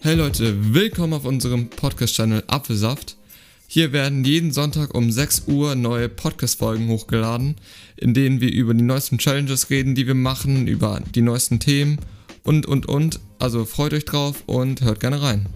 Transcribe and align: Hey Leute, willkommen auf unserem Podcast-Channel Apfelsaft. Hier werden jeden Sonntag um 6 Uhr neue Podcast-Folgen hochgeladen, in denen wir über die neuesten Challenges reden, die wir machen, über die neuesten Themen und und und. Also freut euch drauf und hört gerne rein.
Hey 0.00 0.14
Leute, 0.14 0.74
willkommen 0.74 1.12
auf 1.12 1.24
unserem 1.24 1.70
Podcast-Channel 1.70 2.44
Apfelsaft. 2.46 3.16
Hier 3.66 3.92
werden 3.92 4.24
jeden 4.24 4.52
Sonntag 4.52 4.94
um 4.94 5.10
6 5.10 5.48
Uhr 5.48 5.74
neue 5.74 6.08
Podcast-Folgen 6.08 6.86
hochgeladen, 6.86 7.56
in 7.96 8.14
denen 8.14 8.40
wir 8.40 8.52
über 8.52 8.74
die 8.74 8.84
neuesten 8.84 9.18
Challenges 9.18 9.70
reden, 9.70 9.96
die 9.96 10.06
wir 10.06 10.14
machen, 10.14 10.68
über 10.68 11.02
die 11.16 11.20
neuesten 11.20 11.58
Themen 11.58 11.98
und 12.44 12.64
und 12.64 12.86
und. 12.86 13.18
Also 13.40 13.64
freut 13.64 13.92
euch 13.92 14.04
drauf 14.04 14.44
und 14.46 14.82
hört 14.82 15.00
gerne 15.00 15.20
rein. 15.20 15.46